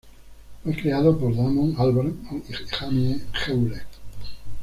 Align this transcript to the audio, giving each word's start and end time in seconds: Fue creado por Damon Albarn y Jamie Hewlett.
Fue 0.63 0.73
creado 0.73 1.15
por 1.15 1.35
Damon 1.35 1.75
Albarn 1.77 2.27
y 2.49 2.53
Jamie 2.75 3.21
Hewlett. 3.45 3.85